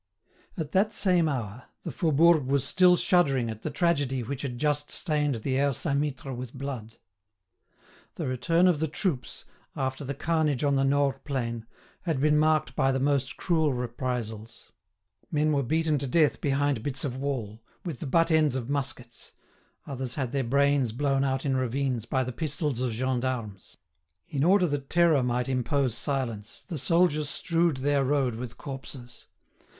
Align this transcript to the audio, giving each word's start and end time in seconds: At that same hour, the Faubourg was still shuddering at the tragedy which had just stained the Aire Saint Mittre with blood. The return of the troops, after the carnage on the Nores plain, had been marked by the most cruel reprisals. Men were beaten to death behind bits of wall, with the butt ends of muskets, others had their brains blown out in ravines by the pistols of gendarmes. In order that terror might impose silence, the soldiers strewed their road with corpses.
At 0.57 0.71
that 0.71 0.93
same 0.93 1.29
hour, 1.29 1.65
the 1.83 1.91
Faubourg 1.91 2.47
was 2.47 2.63
still 2.63 2.97
shuddering 2.97 3.51
at 3.51 3.61
the 3.61 3.69
tragedy 3.69 4.23
which 4.23 4.41
had 4.41 4.57
just 4.57 4.89
stained 4.89 5.35
the 5.43 5.57
Aire 5.59 5.75
Saint 5.75 5.99
Mittre 5.99 6.33
with 6.35 6.55
blood. 6.55 6.97
The 8.15 8.25
return 8.25 8.67
of 8.67 8.79
the 8.79 8.87
troops, 8.87 9.45
after 9.75 10.03
the 10.03 10.15
carnage 10.15 10.63
on 10.63 10.73
the 10.75 10.83
Nores 10.83 11.19
plain, 11.23 11.67
had 12.01 12.19
been 12.19 12.39
marked 12.39 12.75
by 12.75 12.91
the 12.91 12.99
most 12.99 13.37
cruel 13.37 13.73
reprisals. 13.73 14.71
Men 15.31 15.51
were 15.51 15.61
beaten 15.61 15.99
to 15.99 16.07
death 16.07 16.41
behind 16.41 16.81
bits 16.81 17.03
of 17.05 17.17
wall, 17.17 17.61
with 17.85 17.99
the 17.99 18.07
butt 18.07 18.31
ends 18.31 18.55
of 18.55 18.71
muskets, 18.71 19.33
others 19.85 20.15
had 20.15 20.31
their 20.31 20.43
brains 20.43 20.91
blown 20.91 21.23
out 21.23 21.45
in 21.45 21.55
ravines 21.55 22.05
by 22.07 22.23
the 22.23 22.31
pistols 22.33 22.81
of 22.81 22.91
gendarmes. 22.91 23.77
In 24.27 24.43
order 24.43 24.65
that 24.65 24.89
terror 24.89 25.21
might 25.21 25.47
impose 25.47 25.93
silence, 25.93 26.63
the 26.67 26.79
soldiers 26.79 27.29
strewed 27.29 27.77
their 27.77 28.03
road 28.03 28.33
with 28.33 28.57
corpses. 28.57 29.27